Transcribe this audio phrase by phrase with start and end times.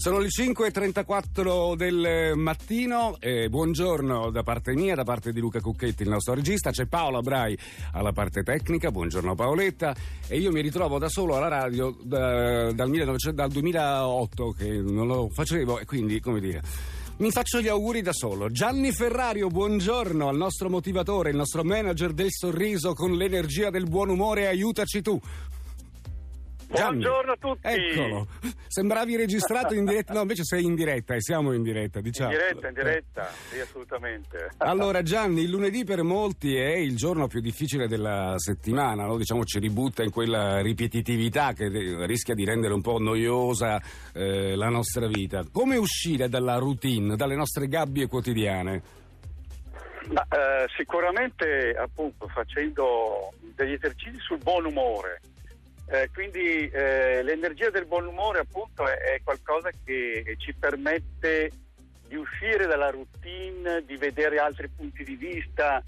[0.00, 6.04] Sono le 5.34 del mattino, eh, buongiorno da parte mia, da parte di Luca Cucchetti,
[6.04, 7.54] il nostro regista, c'è Paola Brai
[7.92, 9.94] alla parte tecnica, buongiorno Paoletta
[10.26, 15.06] e io mi ritrovo da solo alla radio da, dal, 1900, dal 2008 che non
[15.06, 16.62] lo facevo e quindi come dire...
[17.18, 18.48] Mi faccio gli auguri da solo.
[18.50, 24.08] Gianni Ferrario, buongiorno al nostro motivatore, il nostro manager del sorriso con l'energia del buon
[24.08, 25.20] umore, aiutaci tu.
[26.80, 27.02] Gianni.
[27.02, 27.66] Buongiorno a tutti.
[27.66, 28.26] Eccolo.
[28.66, 30.14] Sembravi registrato in diretta.
[30.14, 32.32] No, invece sei in diretta e siamo in diretta, diciamo.
[32.32, 34.48] In diretta, in diretta, sì, assolutamente.
[34.70, 39.16] Allora, Gianni, il lunedì per molti è il giorno più difficile della settimana, no?
[39.16, 41.68] Diciamo ci ributta in quella ripetitività che
[42.06, 43.80] rischia di rendere un po' noiosa
[44.12, 45.44] eh, la nostra vita.
[45.50, 48.82] Come uscire dalla routine, dalle nostre gabbie quotidiane?
[50.12, 55.20] Ma, eh, sicuramente appunto facendo degli esercizi sul buon umore
[55.90, 61.50] eh, quindi eh, l'energia del buon umore appunto è, è, qualcosa che ci permette
[62.06, 65.82] di uscire dalla routine, di vedere altri punti di vista,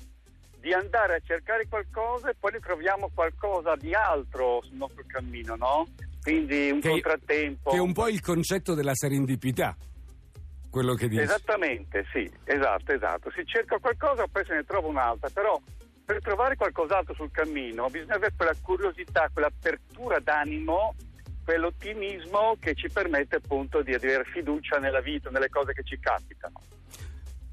[0.59, 5.55] di andare a cercare qualcosa e poi ne troviamo qualcosa di altro sul nostro cammino,
[5.55, 5.87] no?
[6.21, 7.71] Quindi un che, contrattempo.
[7.71, 9.77] Che è un po' il concetto della serendipità
[10.69, 11.21] quello che dici.
[11.21, 13.31] Esattamente, sì, esatto, esatto.
[13.37, 15.61] Si cerca qualcosa, poi se ne trova un'altra, però
[16.13, 20.95] per trovare qualcos'altro sul cammino bisogna avere quella curiosità, quell'apertura d'animo,
[21.43, 26.61] quell'ottimismo che ci permette appunto di avere fiducia nella vita, nelle cose che ci capitano.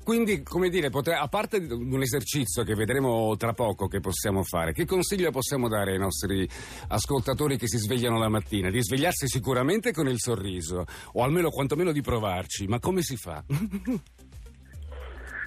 [0.04, 4.74] Quindi, come dire, potre, a parte un esercizio che vedremo tra poco che possiamo fare,
[4.74, 6.50] che consiglio possiamo dare ai nostri
[6.88, 8.72] ascoltatori che si svegliano la mattina?
[8.72, 13.44] Di svegliarsi sicuramente con il sorriso, o almeno quantomeno di provarci, ma come si fa?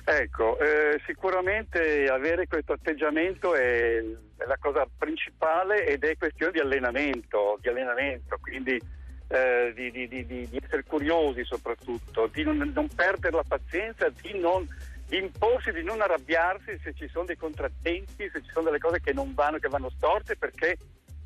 [0.05, 6.59] Ecco, eh, sicuramente avere questo atteggiamento è, è, la cosa principale ed è questione di
[6.59, 8.81] allenamento, di allenamento quindi
[9.29, 14.41] eh, di, di, di, di, essere curiosi soprattutto, di non, non perdere la pazienza, di,
[14.41, 14.67] non,
[15.11, 19.13] imporsi, di non arrabbiarsi se ci sono dei contrattempi, se ci sono delle cose che
[19.13, 20.79] non vanno, che vanno storte perché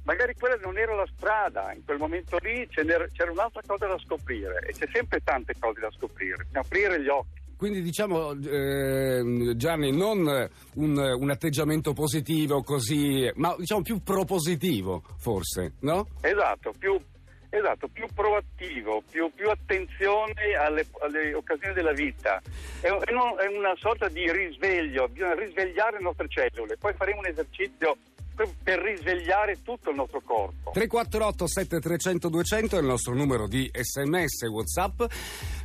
[0.02, 4.60] magari quella non era la strada, in quel momento lì c'era un'altra cosa da scoprire
[4.66, 7.44] e c'è sempre tante cose da scoprire, bisogna aprire gli occhi.
[7.56, 10.26] Quindi diciamo, eh, Gianni, non
[10.74, 16.06] un, un, atteggiamento positivo così, ma diciamo più propositivo forse, no?
[16.20, 17.00] Esatto, più,
[17.48, 22.42] esatto, più proattivo, più, più attenzione alle, alle, occasioni della vita.
[22.80, 26.76] È, è, un, è una sorta di risveglio, bisogna risvegliare le nostre cellule.
[26.76, 27.96] Poi faremo un esercizio
[28.62, 30.70] per risvegliare tutto il nostro corpo.
[30.72, 35.02] 348 7300 200 è il nostro numero di sms whatsapp.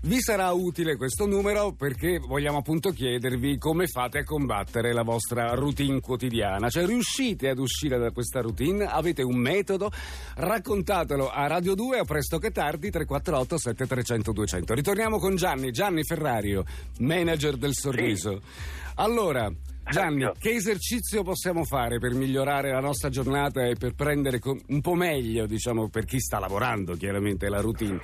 [0.04, 5.54] Vi sarà utile questo numero perché vogliamo appunto chiedervi come fate a combattere la vostra
[5.54, 6.70] routine quotidiana.
[6.70, 8.86] Cioè riuscite ad uscire da questa routine?
[8.86, 9.92] Avete un metodo?
[10.36, 15.72] Raccontatelo a Radio 2 a presto che tardi 348 7300 200 ritorniamo con Gianni.
[15.72, 16.64] Gianni Ferrario
[17.00, 18.40] manager del sorriso.
[18.40, 18.70] Sì.
[18.96, 19.52] allora
[19.92, 20.34] Gianni, ecco.
[20.40, 25.46] che esercizio possiamo fare per migliorare la nostra giornata e per prendere un po' meglio,
[25.46, 28.00] diciamo, per chi sta lavorando, chiaramente, la routine?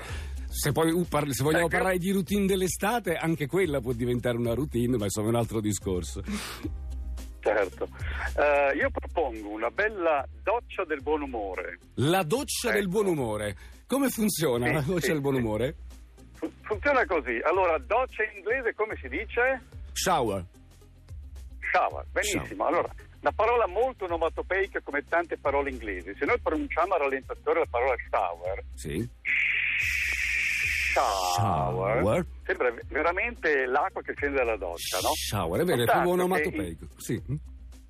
[0.49, 1.75] Se, poi, uh, se vogliamo ecco.
[1.75, 5.61] parlare di routine dell'estate, anche quella può diventare una routine, ma insomma è un altro
[5.61, 6.21] discorso.
[7.39, 7.83] Certo.
[7.85, 11.79] Uh, io propongo una bella doccia del buon umore.
[11.95, 12.77] La doccia ecco.
[12.77, 13.55] del buon umore.
[13.87, 15.75] Come funziona sì, la doccia sì, del buon umore?
[16.61, 17.39] Funziona così.
[17.43, 19.61] Allora, doccia in inglese come si dice?
[19.93, 20.45] Shower
[21.77, 22.05] shower.
[22.11, 22.65] Benissimo.
[22.65, 22.89] Allora,
[23.21, 26.15] la parola molto onomatopeica come tante parole inglesi.
[26.17, 29.09] Se noi pronunciamo a rallentatore la parola shower, sì.
[30.93, 35.13] shower, shower, sembra veramente l'acqua che scende dalla doccia, no?
[35.13, 36.87] Shower, è vero, è proprio onomatopeico.
[36.97, 37.21] Sì.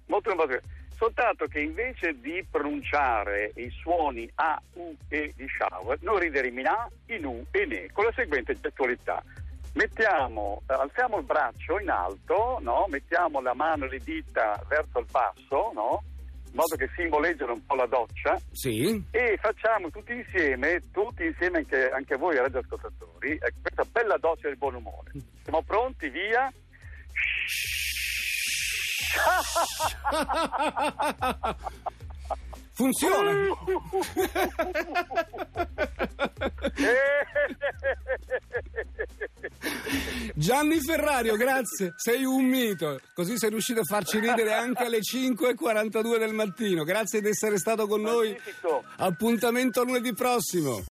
[0.07, 0.75] Molto onomatopeico.
[0.97, 6.65] Soltanto che invece di pronunciare i suoni A, U, E di shower, noi rideriamo in
[6.65, 9.23] A, in U e in E, con la seguente gestualità
[9.77, 12.85] mettiamo, eh, alziamo il braccio in alto, no?
[12.89, 16.03] mettiamo la mano e le dita verso il basso, no?
[16.47, 19.01] in modo che simboleggiano un po' la doccia sì.
[19.11, 24.57] e facciamo tutti insieme, tutti insieme anche, anche voi radioascoltatori, eh, questa bella doccia del
[24.57, 25.11] buon umore.
[25.43, 26.09] Siamo pronti?
[26.09, 26.51] Via!
[32.73, 33.31] Funziona!
[40.47, 43.01] Gianni Ferrario, grazie, sei un mito.
[43.13, 46.85] Così sei riuscito a farci ridere anche alle 5.42 del mattino.
[46.85, 48.29] Grazie di essere stato con noi.
[48.29, 48.81] Magnifico.
[48.95, 50.85] Appuntamento lunedì prossimo.